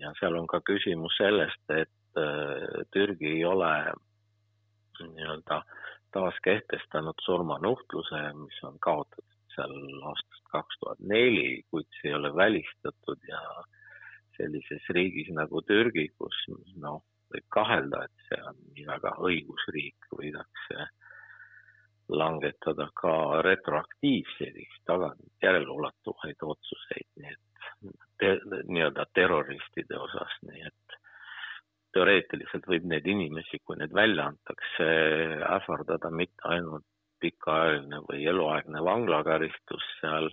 Ja 0.00 0.12
seal 0.20 0.36
on 0.38 0.46
ka 0.50 0.60
küsimus 0.66 1.16
sellest, 1.20 1.64
et 1.70 2.20
äh, 2.20 2.84
Türgi 2.94 3.32
ei 3.38 3.44
ole 3.44 3.72
nii-öelda 4.98 5.62
taaskehtestanud 6.12 7.20
surmanuhtluse, 7.22 8.22
mis 8.34 8.62
on 8.66 8.78
kaotatud 8.82 9.36
seal 9.54 9.74
aastast 10.10 10.46
kaks 10.52 10.80
tuhat 10.80 11.02
neli, 11.12 11.62
kuid 11.70 11.86
see 11.98 12.10
ei 12.10 12.16
ole 12.18 12.32
välistatud 12.34 13.26
ja 13.28 13.40
sellises 14.36 14.90
riigis 14.94 15.30
nagu 15.34 15.62
Türgi, 15.66 16.08
kus 16.18 16.38
noh, 16.82 17.02
võib 17.32 17.46
kahelda, 17.54 18.04
et 18.06 18.28
see 18.28 18.40
on 18.50 18.62
nii 18.76 18.86
väga 18.88 19.14
õigusriik, 19.28 20.08
võidakse 20.14 20.88
langetada 22.08 22.88
ka 22.96 23.42
retroaktiivseid, 23.44 24.62
taga, 24.88 25.10
järeleulatuvaid 25.44 26.46
otsuseid, 26.54 27.08
nii 27.20 27.34
et 27.34 27.42
te, 28.18 28.34
nii-öelda 28.66 29.06
terroristide 29.14 29.98
osas, 29.98 30.34
nii 30.48 30.66
et 30.66 30.98
teoreetiliselt 31.96 32.66
võib 32.68 32.86
neid 32.90 33.06
inimesi, 33.08 33.60
kui 33.64 33.78
need 33.80 33.94
välja 33.96 34.28
antakse, 34.32 34.88
ähvardada 35.56 36.10
mitte 36.14 36.48
ainult 36.52 36.86
pikaajaline 37.22 38.02
või 38.06 38.26
eluaegne 38.30 38.82
vanglakaristus 38.84 39.86
seal 40.00 40.28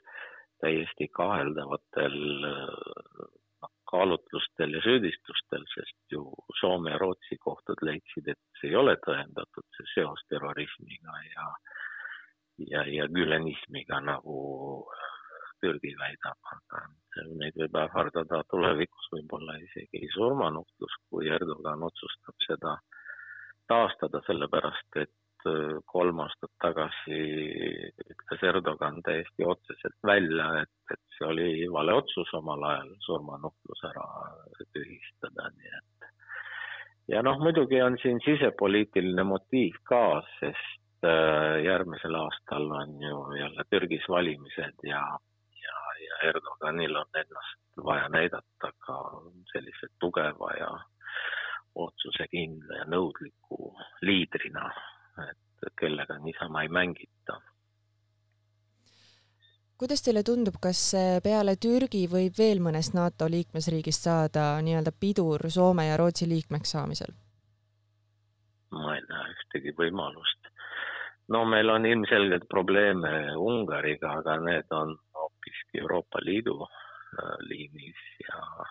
täiesti 0.61 1.07
kaheldavatel 1.13 2.17
noh, 2.45 3.71
kaalutlustel 3.89 4.77
ja 4.77 4.83
süüdistustel, 4.85 5.65
sest 5.73 6.13
ju 6.13 6.27
Soome 6.59 6.93
ja 6.93 6.99
Rootsi 7.01 7.39
kohtud 7.41 7.81
leidsid, 7.87 8.29
et 8.29 8.59
see 8.59 8.69
ei 8.71 8.77
ole 8.79 8.97
tõendatud, 9.05 9.65
see 9.77 9.89
seos 9.95 10.21
terrorismiga 10.29 11.17
ja 11.31 11.49
ja, 12.57 12.85
ja 12.87 13.07
gülenismiga, 13.11 13.99
nagu 13.99 14.37
Türgi 14.87 15.14
väidab, 16.00 16.39
aga 16.55 16.81
neid 17.41 17.57
võib 17.62 17.77
ähvardada 17.81 18.43
tulevikus 18.51 19.12
võib-olla 19.13 19.57
isegi 19.63 20.07
surmanuhtlus, 20.13 20.98
kui 21.10 21.29
Erdogan 21.29 21.84
otsustab 21.89 22.48
seda 22.48 22.77
taastada, 23.67 24.22
sellepärast 24.27 25.01
et 25.03 25.13
Äh, 25.45 25.77
kolm 25.86 26.19
aastat 26.24 26.50
tagasi 26.63 27.17
ütles 28.01 28.45
Erdogan 28.50 28.98
täiesti 29.05 29.45
otseselt 29.45 29.98
välja, 30.10 30.48
et, 30.63 30.93
et 30.95 31.17
see 31.17 31.27
oli 31.27 31.50
vale 31.74 31.93
otsus 32.00 32.31
omal 32.39 32.63
ajal 32.72 32.89
surmanuhtlus 33.05 33.84
ära 33.91 34.05
tühistada, 34.74 35.51
nii 35.60 35.75
et. 35.79 36.07
ja 37.13 37.22
noh, 37.27 37.38
muidugi 37.45 37.84
on 37.86 38.00
siin 38.01 38.17
sisepoliitiline 38.25 39.27
motiiv 39.29 39.77
ka, 39.91 40.01
sest 40.39 41.05
äh, 41.05 41.62
järgmisel 41.67 42.17
aastal 42.24 42.65
on 42.81 42.98
ju 43.05 43.22
jälle 43.38 43.69
Türgis 43.69 44.10
valimised 44.10 44.89
ja 44.89 45.03
Erdoganil 46.29 46.96
on 46.96 47.22
ennast 47.22 47.86
vaja 47.86 48.10
näidata 48.10 48.72
ka 48.88 48.98
sellise 49.51 49.88
tugeva 50.00 50.51
ja 50.60 50.70
otsusekindla 51.75 52.82
ja 52.82 52.86
nõudliku 52.91 53.74
liidrina 54.01 54.70
et 55.24 55.74
kellega 55.79 56.17
niisama 56.20 56.62
ei 56.62 56.70
mängita. 56.70 57.41
kuidas 59.77 60.01
teile 60.03 60.24
tundub, 60.24 60.55
kas 60.62 60.79
peale 61.24 61.55
Türgi 61.60 62.05
võib 62.12 62.38
veel 62.38 62.62
mõnest 62.63 62.96
NATO 62.96 63.27
liikmesriigist 63.32 64.08
saada 64.08 64.46
nii-öelda 64.63 64.94
pidur 65.00 65.50
Soome 65.51 65.88
ja 65.88 65.98
Rootsi 65.98 66.29
liikmeks 66.29 66.72
saamisel? 66.72 67.12
ma 68.72 68.96
ei 68.96 69.01
näe 69.10 69.34
ühtegi 69.36 69.75
võimalust. 69.79 70.51
no 71.27 71.46
meil 71.46 71.70
on 71.70 71.86
ilmselgelt 71.86 72.48
probleeme 72.48 73.36
Ungariga, 73.36 74.20
aga 74.20 74.39
need 74.39 74.72
on 74.72 74.98
hoopiski 75.45 75.79
Euroopa 75.81 76.19
Liidu 76.21 76.61
äh, 76.63 77.37
liinis 77.39 77.95
ja 78.27 78.65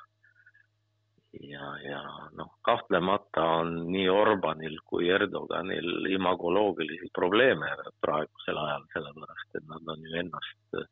ja, 1.40 1.78
ja 1.88 2.02
noh, 2.32 2.58
kahtlemata 2.62 3.44
on 3.44 3.92
nii 3.92 4.08
Orbanil 4.08 4.78
kui 4.84 5.08
Erdoganil 5.08 6.06
imagoloogilisi 6.06 7.08
probleeme 7.12 7.66
praegusel 8.00 8.56
ajal, 8.56 8.84
sellepärast 8.92 9.56
et 9.58 9.66
nad 9.66 9.88
on 9.88 10.06
ju 10.06 10.18
ennast 10.18 10.84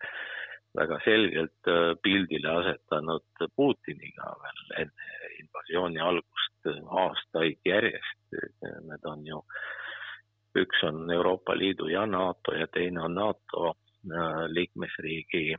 väga 0.75 0.99
selgelt 1.05 1.69
äh, 1.69 1.95
pildile 2.03 2.49
asetanud 2.49 3.47
Putiniga 3.57 4.35
veel 4.43 4.87
enne 4.87 5.33
invasiooni 5.39 6.01
algust 6.01 6.71
aastaid 7.05 7.59
järjest. 7.65 8.19
Need 8.89 9.05
on 9.05 9.27
ju, 9.27 9.43
üks 10.59 10.83
on 10.87 11.11
Euroopa 11.11 11.55
Liidu 11.59 11.89
ja 11.91 12.07
NATO 12.07 12.55
ja 12.55 12.67
teine 12.67 13.03
on 13.03 13.15
NATO 13.15 13.69
äh, 13.69 14.47
liikmesriigi 14.49 15.55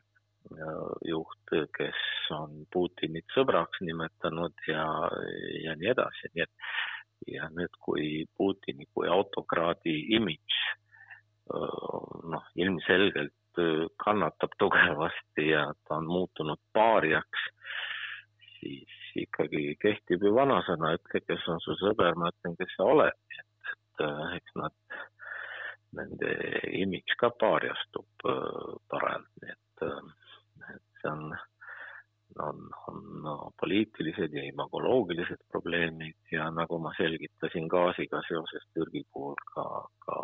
juht, 1.08 1.54
kes 1.78 2.02
on 2.36 2.64
Putinit 2.74 3.26
sõbraks 3.36 3.82
nimetanud 3.82 4.66
ja, 4.68 4.86
ja 5.64 5.76
nii 5.80 5.92
edasi, 5.94 6.32
nii 6.34 6.44
et 6.46 7.34
ja 7.36 7.48
nüüd, 7.54 7.74
kui 7.80 8.26
Putini 8.38 8.88
kui 8.94 9.08
autokraadi 9.08 9.96
imidž 10.18 10.60
noh, 12.34 12.46
ilmselgelt 12.56 13.62
kannatab 14.02 14.56
tugevasti 14.60 15.50
ja 15.52 15.68
ta 15.86 16.00
on 16.00 16.08
muutunud 16.10 16.62
paariaks, 16.74 17.48
siis 18.58 19.00
ikkagi 19.20 19.76
kehtib 19.82 20.24
ju 20.26 20.34
vanasõna, 20.34 20.96
ütle, 20.98 21.22
kes 21.28 21.46
on 21.52 21.62
su 21.62 21.76
sõber, 21.78 22.18
ma 22.18 22.32
ütlen, 22.34 22.56
kes 22.58 22.74
sa 22.78 22.88
oled, 22.96 23.20
et, 23.38 23.74
et 23.76 24.06
eks 24.40 24.58
nad, 24.58 24.98
nende 26.00 26.34
imidž 26.82 27.14
ka 27.22 27.30
paariastub 27.38 28.26
parajalt, 28.90 29.30
nii 29.44 29.54
et 29.54 29.88
see 31.04 31.12
on, 31.12 31.36
on, 32.40 33.50
poliitilised 33.60 34.34
ja 34.34 34.44
imagoloogilised 34.44 35.42
probleemid. 35.52 36.18
Ja 36.32 36.50
nagu 36.52 36.80
ma 36.80 36.94
selgitasin 36.98 37.68
gaasiga 37.68 38.22
seoses 38.28 38.66
Türgi 38.74 39.04
puhul 39.14 39.36
ka, 39.54 39.66
ka 40.06 40.20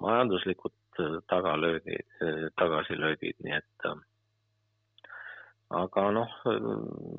majanduslikud 0.00 0.74
tagalöögid, 1.30 2.12
tagasilöögid, 2.60 3.40
nii 3.44 3.56
et 3.56 3.88
aga 5.76 6.04
noh, 6.14 6.32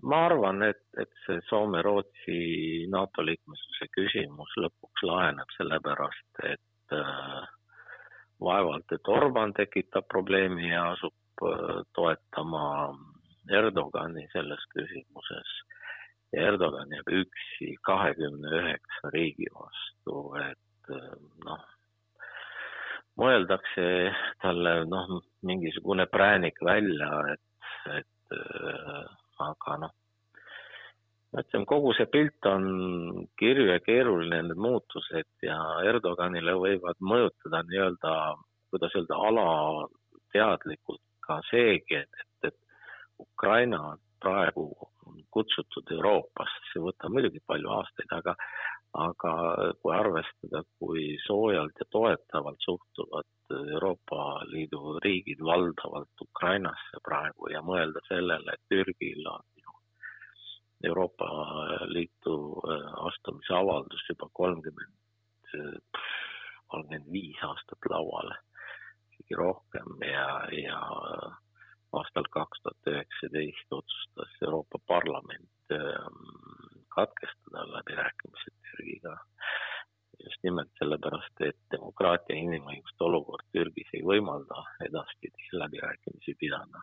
ma 0.07 0.23
arvan, 0.29 0.63
et, 0.63 0.81
et 1.01 1.11
see 1.25 1.41
Soome-Rootsi 1.49 2.39
NATO 2.91 3.25
liikmesuse 3.27 3.89
küsimus 3.91 4.55
lõpuks 4.63 5.03
laheneb 5.03 5.51
sellepärast, 5.57 6.43
et 6.47 6.95
äh, 6.95 7.43
vaevalt, 8.39 8.95
et 8.95 9.11
Orban 9.11 9.53
tekitab 9.57 10.07
probleemi 10.07 10.71
ja 10.71 10.85
asub 10.93 11.13
Äh, 11.13 11.26
toetama 11.95 12.65
Erdogani 13.47 14.27
selles 14.33 14.63
küsimuses. 14.73 15.51
Ja 16.35 16.49
Erdogan 16.49 16.91
jääb 16.91 17.07
üksi 17.21 17.75
kahekümne 17.87 18.51
üheksa 18.59 19.11
riigi 19.13 19.47
vastu, 19.55 20.17
et 20.41 20.91
äh, 20.91 21.13
noh, 21.45 21.63
mõeldakse 23.21 23.85
talle 24.43 24.73
noh, 24.91 25.21
mingisugune 25.47 26.05
präänik 26.11 26.59
välja, 26.67 27.11
et, 27.31 27.71
et 28.01 28.35
äh, 28.35 29.07
aga 29.47 29.77
noh, 29.85 29.95
ma 31.31 31.45
ütlen, 31.45 31.65
kogu 31.69 31.95
see 31.95 32.11
pilt 32.11 32.51
on 32.51 32.67
kirju 33.39 33.71
ja 33.71 33.79
keeruline, 33.87 34.43
need 34.49 34.59
muutused 34.67 35.47
ja 35.47 35.57
Erdoganile 35.87 36.59
võivad 36.59 36.99
mõjutada 36.99 37.63
nii-öelda, 37.71 38.13
kuidas 38.73 38.99
öelda, 38.99 39.23
alateadlikult 39.31 41.06
ka 41.27 41.41
seegi, 41.51 42.01
et, 42.03 42.25
et, 42.47 42.55
Ukraina 43.19 43.79
on 43.91 43.99
praegu 44.21 44.67
kutsutud 45.33 45.91
Euroopasse, 45.95 46.59
see 46.71 46.81
võtab 46.83 47.13
muidugi 47.13 47.41
palju 47.49 47.71
aastaid, 47.73 48.11
aga, 48.13 48.35
aga 49.05 49.33
kui 49.81 49.93
arvestada, 49.95 50.61
kui 50.79 51.05
soojalt 51.25 51.81
ja 51.81 51.87
toetavalt 51.95 52.61
suhtuvad 52.65 53.57
Euroopa 53.57 54.23
Liidu 54.51 54.97
riigid 55.03 55.41
valdavalt 55.49 56.25
Ukrainasse 56.27 57.01
praegu 57.03 57.51
ja 57.53 57.63
mõelda 57.65 58.03
sellele, 58.07 58.53
et 58.53 58.73
Türgil 58.73 59.29
on 59.31 59.45
ju 59.63 59.77
Euroopa 60.91 61.29
Liitu 61.93 62.35
äh, 62.67 62.89
astumise 63.09 63.55
avaldus 63.57 64.03
juba 64.09 64.29
kolmkümmend, 64.41 64.93
kolmkümmend 66.67 67.13
viis 67.13 67.39
aastat 67.49 67.89
laual 67.89 68.35
isegi 69.27 69.35
rohkem 69.35 70.01
ja, 70.01 70.47
ja 70.51 70.79
aastal 71.93 72.23
kaks 72.31 72.61
tuhat 72.63 72.87
üheksateist 72.87 73.71
otsustas 73.71 74.31
Euroopa 74.41 74.79
Parlament 74.87 75.71
ähm, 75.71 76.85
katkestada 76.95 77.65
läbirääkimised 77.73 78.55
Türgiga. 78.71 79.17
just 80.23 80.43
nimelt 80.43 80.69
sellepärast, 80.79 81.41
et 81.45 81.59
demokraatia 81.71 82.35
ja 82.35 82.41
inimõiguste 82.41 83.03
olukord 83.03 83.45
Türgis 83.53 83.89
ei 83.93 84.01
võimalda 84.01 84.63
edaspidi 84.81 85.49
läbirääkimisi 85.51 86.33
pidada. 86.39 86.81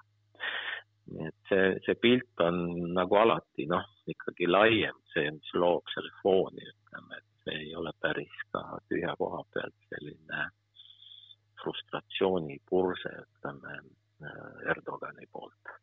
nii 1.07 1.27
et 1.29 1.49
see, 1.49 1.79
see 1.87 1.95
pilt 1.95 2.41
on 2.41 2.93
nagu 2.95 3.17
alati 3.17 3.67
noh, 3.67 3.89
ikkagi 4.07 4.47
laiem, 4.49 5.01
see, 5.13 5.31
mis 5.31 5.55
loob 5.55 5.89
selle 5.95 6.13
fooni, 6.23 6.63
ütleme, 6.63 7.19
et 7.19 7.45
see 7.45 7.59
ei 7.67 7.75
ole 7.77 7.93
päris 8.01 8.37
ka 8.53 8.79
tühja 8.89 9.17
koha 9.19 9.43
pealt 9.53 9.91
selline 9.91 10.49
frustratsioonipurse, 11.65 13.11
ütleme, 13.25 13.75
äh, 14.23 14.71
Erdogani 14.71 15.27
poolt. 15.33 15.75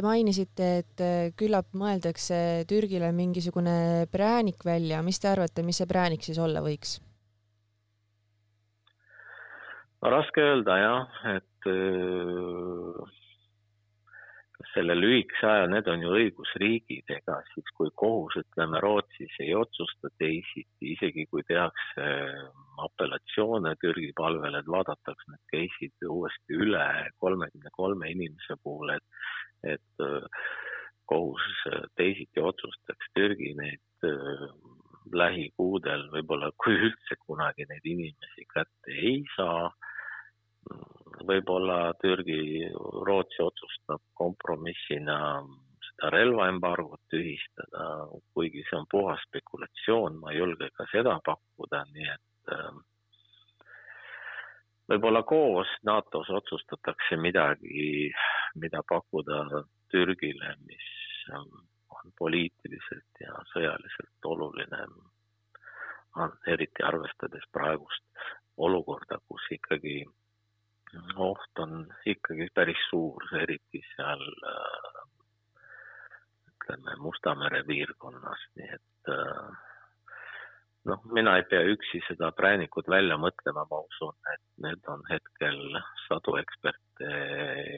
Te 0.00 0.06
mainisite, 0.06 0.66
et 0.80 1.00
äh, 1.04 1.26
küllap 1.36 1.74
mõeldakse 1.76 2.64
Türgile 2.64 3.10
mingisugune 3.12 4.06
präänik 4.08 4.64
välja, 4.64 5.02
mis 5.04 5.20
te 5.20 5.28
arvate, 5.28 5.60
mis 5.60 5.76
see 5.76 5.88
präänik 5.90 6.24
siis 6.24 6.38
olla 6.40 6.62
võiks? 6.64 6.94
no 10.00 10.12
raske 10.14 10.40
öelda 10.40 10.78
jah, 10.80 11.18
et 11.34 11.68
äh, 11.68 12.49
selle 14.74 14.94
lühikese 14.96 15.46
aja, 15.48 15.66
need 15.70 15.88
on 15.90 16.04
ju 16.04 16.12
õigusriigid, 16.18 17.10
ega 17.16 17.38
siis 17.52 17.68
kui 17.76 17.90
kohus, 18.02 18.36
ütleme 18.40 18.80
Rootsis 18.82 19.36
ei 19.42 19.54
otsusta 19.58 20.10
teisiti, 20.20 20.92
isegi 20.94 21.26
kui 21.30 21.44
tehakse 21.48 22.06
apellatsioone 22.86 23.74
Türgi 23.82 24.12
palvel, 24.16 24.58
et 24.58 24.70
vaadataks 24.70 25.28
need 25.32 25.44
case'id 25.52 26.08
uuesti 26.08 26.58
üle 26.66 26.86
kolmekümne 27.22 27.72
kolme 27.76 28.10
inimese 28.14 28.58
puhul, 28.62 28.94
et, 28.96 29.22
et 29.76 30.04
äh, 30.06 30.44
kohus 31.10 31.46
teisiti 31.98 32.42
otsustaks 32.52 33.12
Türgi 33.18 33.54
neid 33.58 34.08
äh, 34.08 34.46
lähikuudel, 35.16 36.06
võib-olla 36.14 36.52
kui 36.62 36.76
üldse 36.78 37.18
kunagi 37.26 37.66
neid 37.68 37.86
inimesi 37.88 38.46
kätte 38.54 38.94
ei 38.94 39.22
saa, 39.34 39.70
võib-olla 41.26 41.92
Türgi, 42.02 42.68
Rootsi 43.06 43.42
otsustab 43.42 44.02
kompromissina 44.14 45.16
seda 45.86 46.10
relvaembargot 46.14 47.02
tühistada, 47.12 47.86
kuigi 48.34 48.64
see 48.68 48.78
on 48.78 48.86
puhas 48.90 49.22
spekulatsioon, 49.28 50.20
ma 50.20 50.32
ei 50.32 50.40
julge 50.40 50.70
ka 50.76 50.86
seda 50.92 51.18
pakkuda, 51.26 51.82
nii 51.94 52.08
et 52.14 52.54
äh, 52.56 52.78
võib-olla 54.92 55.22
koos 55.22 55.70
NATO-s 55.86 56.30
otsustatakse 56.40 57.18
midagi, 57.20 58.10
mida 58.60 58.82
pakkuda 58.88 59.64
Türgile, 59.90 60.54
mis 60.66 60.88
on 61.36 62.14
poliitiliselt 62.18 63.20
ja 63.20 63.34
sõjaliselt 63.52 64.26
oluline, 64.26 64.86
eriti 66.50 66.82
arvestades 66.82 67.44
praegust 67.52 68.24
olukorda, 68.56 69.20
kus 69.28 69.44
ikkagi 69.54 70.02
oht 71.16 71.62
on 71.62 71.86
ikkagi 72.06 72.48
päris 72.54 72.80
suur, 72.90 73.24
eriti 73.38 73.82
seal 73.94 74.22
äh, 74.50 75.00
ütleme 76.50 76.96
Musta 77.02 77.34
mere 77.38 77.62
piirkonnas, 77.66 78.46
nii 78.58 78.70
et 78.76 79.10
äh, 79.14 79.50
noh, 80.90 81.04
mina 81.14 81.36
ei 81.38 81.46
pea 81.50 81.62
üksi 81.74 82.02
seda 82.08 82.32
präänikut 82.36 82.88
välja 82.90 83.18
mõtlema, 83.20 83.66
ma 83.70 83.82
usun, 83.86 84.16
et 84.34 84.42
need 84.66 84.90
on 84.90 85.04
hetkel 85.10 85.60
sadu 86.06 86.38
eksperte 86.40 87.12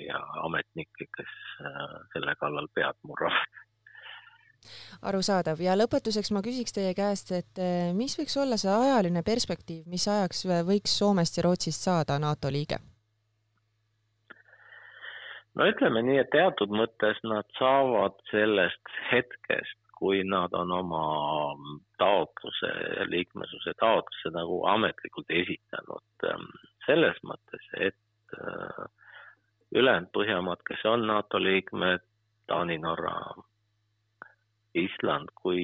ja 0.06 0.22
ametnikke, 0.46 1.08
kes 1.18 1.34
äh, 1.66 1.98
selle 2.14 2.36
kallal 2.40 2.70
pead 2.74 2.98
murravad 3.08 3.60
arusaadav 5.02 5.58
ja 5.58 5.72
lõpetuseks 5.74 6.30
ma 6.30 6.38
küsiks 6.38 6.70
teie 6.76 6.92
käest, 6.94 7.32
et 7.34 7.58
mis 7.98 8.14
võiks 8.14 8.36
olla 8.38 8.54
see 8.54 8.70
ajaline 8.70 9.24
perspektiiv, 9.26 9.88
mis 9.90 10.06
ajaks 10.06 10.44
võiks 10.68 10.94
Soomest 11.00 11.40
ja 11.40 11.48
Rootsist 11.48 11.82
saada 11.82 12.20
NATO 12.22 12.52
liige? 12.54 12.78
No 15.58 15.68
ütleme 15.68 16.02
nii, 16.06 16.18
et 16.22 16.32
teatud 16.34 16.72
mõttes 16.74 17.20
nad 17.26 17.48
saavad 17.58 18.16
sellest 18.30 18.92
hetkest, 19.10 19.78
kui 19.98 20.22
nad 20.26 20.54
on 20.58 20.72
oma 20.74 21.04
taotluse, 22.02 22.72
liikmesuse 23.12 23.74
taotluse 23.78 24.32
nagu 24.34 24.62
ametlikult 24.72 25.30
esitanud. 25.30 26.06
Ähm, 26.26 26.48
selles 26.86 27.20
mõttes, 27.26 27.68
et 27.78 28.38
äh, 28.38 28.82
ülejäänud 29.74 30.10
Põhjamaad, 30.16 30.64
kes 30.66 30.82
on 30.90 31.06
NATO 31.06 31.38
liikmed, 31.42 32.02
Taani, 32.50 32.78
Norra, 32.82 33.14
Island, 34.74 35.30
kui 35.38 35.62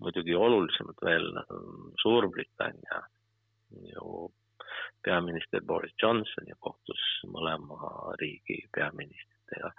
muidugi 0.00 0.36
olulisemalt 0.36 1.02
veel 1.04 1.26
Suurbritannia 2.00 3.02
ju 3.90 4.30
peaminister 5.04 5.62
Boris 5.66 5.92
Johnson 6.02 6.48
ja 6.48 6.56
kohtus 6.58 7.02
mõlema 7.26 8.14
riigi 8.20 8.62
peaministritega, 8.76 9.72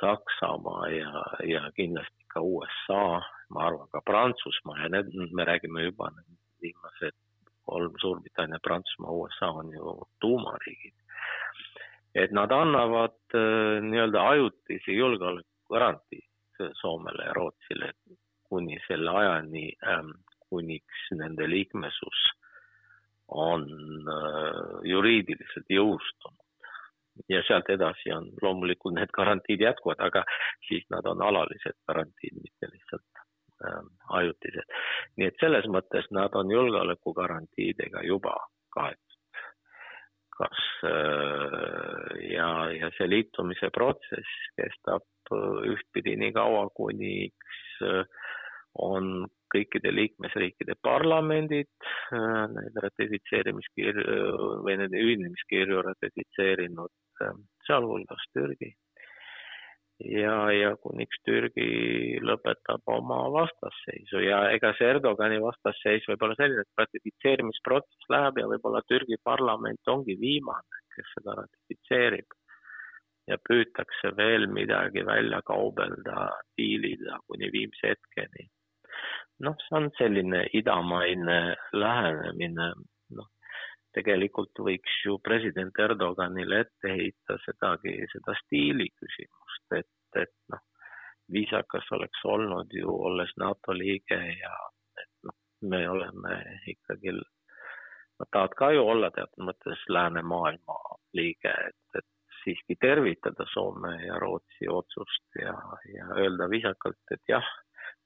Saksamaa 0.00 0.88
ja, 0.92 1.22
ja 1.48 1.62
kindlasti 1.76 2.26
ka 2.32 2.42
USA, 2.44 3.20
ma 3.50 3.62
arvan 3.68 3.88
ka 3.92 4.02
Prantsusmaa 4.04 4.82
ja 4.82 4.90
need, 4.92 5.08
me 5.32 5.46
räägime 5.48 5.86
juba 5.86 6.10
viimased 6.62 7.16
kolm, 7.64 7.96
Suurbritannia, 8.00 8.60
Prantsusmaa, 8.62 9.16
USA 9.22 9.50
on 9.62 9.72
ju 9.72 9.96
tuumariigid. 10.20 10.94
et 12.14 12.32
nad 12.32 12.52
annavad 12.52 13.18
äh, 13.36 13.82
nii-öelda 13.84 14.28
ajutisi 14.28 14.96
julgeolekugarantiid 14.96 16.62
Soomele 16.80 17.24
ja 17.24 17.32
Rootsile 17.36 17.92
kuni 18.48 18.78
selle 18.86 19.10
ajani 19.10 19.72
ähm,, 19.84 20.12
kuniks 20.48 21.10
nende 21.12 21.50
liikmesus 21.50 22.22
on 23.28 23.68
äh, 24.08 24.88
juriidiliselt 24.90 25.70
jõustunud. 25.70 26.42
ja 27.32 27.40
sealt 27.46 27.70
edasi 27.72 28.12
on 28.12 28.26
loomulikult 28.42 28.94
need 28.94 29.12
garantiid 29.16 29.62
jätkuvad, 29.64 30.00
aga 30.04 30.24
siis 30.68 30.84
nad 30.92 31.06
on 31.08 31.22
alalised 31.24 31.78
garantiid, 31.88 32.36
mitte 32.42 32.68
lihtsalt 32.72 33.22
äh, 33.64 33.80
ajutised. 34.20 34.76
nii 35.16 35.26
et 35.30 35.40
selles 35.40 35.66
mõttes 35.66 36.10
nad 36.10 36.34
on 36.34 36.50
julgeolekugarantiidega 36.50 38.04
juba 38.04 38.36
kaetud. 38.70 39.02
kas 40.36 40.64
äh, 40.84 42.30
ja, 42.36 42.50
ja 42.70 42.90
see 42.98 43.08
liitumise 43.08 43.70
protsess 43.72 44.50
kestab 44.60 45.06
äh, 45.32 45.70
ühtpidi 45.72 46.16
nii 46.20 46.32
kaua, 46.36 46.68
kuniks 46.76 47.80
äh, 47.82 48.04
on 48.78 49.26
kõikide 49.56 49.92
liikmesriikide 49.94 50.76
parlamendid 50.84 51.70
äh, 52.14 52.46
neid 52.52 52.80
ratifitseerimiskirju 52.84 54.62
või 54.66 54.78
nende 54.80 55.00
ühinemiskirju 55.02 55.84
ratifitseerinud, 55.86 56.92
äh, 57.24 57.38
sealhulgas 57.68 58.26
Türgi. 58.36 58.74
ja, 60.04 60.36
ja 60.52 60.74
kuniks 60.76 61.22
Türgi 61.24 62.18
lõpetab 62.20 62.82
oma 62.92 63.22
vastasseisu. 63.32 64.20
Ja 64.20 64.42
ega 64.52 64.74
see 64.76 64.90
Erdogani 64.92 65.38
vastasseis 65.40 66.04
võib 66.10 66.26
olla 66.26 66.36
selline, 66.36 66.64
et 66.66 66.82
ratifitseerimisprotsess 66.82 68.10
läheb 68.12 68.42
ja 68.42 68.50
võib-olla 68.50 68.82
Türgi 68.88 69.16
parlament 69.24 69.94
ongi 69.94 70.18
viimane, 70.20 70.82
kes 70.96 71.14
seda 71.16 71.38
ratifitseerib. 71.40 72.36
Ja 73.26 73.40
püütakse 73.42 74.12
veel 74.20 74.46
midagi 74.52 75.02
välja 75.06 75.40
kaubelda, 75.48 76.28
diilida 76.60 77.16
kuni 77.26 77.48
viimse 77.50 77.96
hetkeni 77.96 78.46
noh, 79.44 79.56
see 79.66 79.76
on 79.76 79.90
selline 79.98 80.44
idamaine 80.56 81.40
lähenemine, 81.72 82.70
noh, 83.18 83.28
tegelikult 83.96 84.62
võiks 84.68 85.00
ju 85.04 85.18
president 85.24 85.76
Erdoganile 85.80 86.62
ette 86.64 86.92
heita 86.92 87.38
sedagi, 87.44 87.98
seda 88.12 88.36
stiili 88.42 88.88
küsimust, 88.94 89.66
et, 89.78 90.22
et 90.22 90.34
noh, 90.52 90.64
viisakas 91.32 91.88
oleks 91.96 92.24
olnud 92.24 92.74
ju, 92.74 92.90
olles 93.10 93.32
NATO 93.40 93.74
liige 93.76 94.18
ja 94.40 94.52
et 95.02 95.12
noh, 95.26 95.36
me 95.70 95.82
oleme 95.90 96.36
ikkagi, 96.72 97.14
nad 98.20 98.28
tahavad 98.30 98.58
ka 98.58 98.70
ju 98.76 98.84
olla 98.84 99.10
teatud 99.14 99.48
mõttes 99.48 99.82
läänemaailma 99.92 100.76
liige, 101.18 101.52
et, 101.70 101.98
et 101.98 102.40
siiski 102.44 102.76
tervitada 102.80 103.44
Soome 103.52 103.96
ja 104.04 104.20
Rootsi 104.22 104.68
otsust 104.70 105.40
ja, 105.40 105.54
ja 105.92 106.06
öelda 106.22 106.46
viisakalt, 106.52 107.02
et 107.10 107.24
jah 107.28 107.48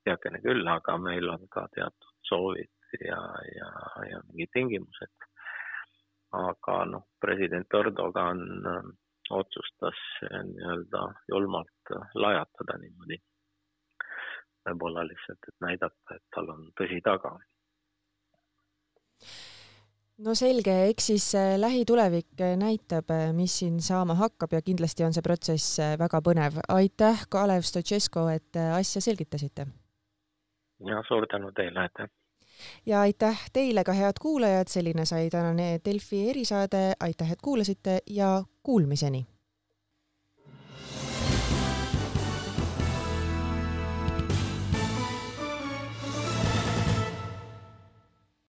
heakene 0.06 0.40
küll, 0.44 0.66
aga 0.68 0.96
meil 0.98 1.28
on 1.28 1.46
ka 1.52 1.66
teatud 1.74 2.16
soovid 2.28 2.70
ja, 3.04 3.20
ja, 3.56 3.70
ja 4.10 4.22
mingid 4.28 4.52
tingimused. 4.54 5.28
aga 6.30 6.74
noh, 6.86 7.06
president 7.18 7.74
Erdogan 7.74 8.42
äh, 8.66 8.84
otsustas 9.34 9.98
äh, 10.28 10.42
nii-öelda 10.46 11.02
julmalt 11.28 11.94
äh, 11.94 12.10
lajatada 12.14 12.78
niimoodi. 12.78 13.18
võib-olla 14.68 15.02
lihtsalt, 15.08 15.48
et 15.48 15.64
näidata, 15.64 16.14
et 16.14 16.22
tal 16.34 16.52
on 16.52 16.68
tõsi 16.78 17.00
taga 17.02 17.32
no 20.20 20.34
selge, 20.36 20.74
eks 20.92 21.06
siis 21.12 21.26
lähitulevik 21.58 22.44
näitab, 22.60 23.10
mis 23.34 23.58
siin 23.62 23.80
saama 23.82 24.14
hakkab 24.20 24.52
ja 24.52 24.62
kindlasti 24.62 25.04
on 25.04 25.16
see 25.16 25.24
protsess 25.24 25.80
väga 25.98 26.20
põnev. 26.22 26.62
aitäh, 26.68 27.26
Kalev 27.28 27.64
Stoicescu, 27.66 28.28
et 28.36 28.60
asja 28.76 29.00
selgitasite 29.00 29.66
ja 30.86 31.02
suur 31.08 31.26
tänu 31.26 31.52
teile, 31.52 31.80
aitäh! 31.80 32.08
ja 32.86 33.00
aitäh 33.00 33.50
teile 33.52 33.84
ka, 33.84 33.92
head 33.92 34.20
kuulajad, 34.20 34.68
selline 34.68 35.04
sai 35.04 35.30
tänane 35.30 35.80
Delfi 35.84 36.30
erisaade, 36.30 36.92
aitäh, 37.00 37.32
et 37.32 37.42
kuulasite 37.42 37.98
ja 38.06 38.42
kuulmiseni! 38.62 39.26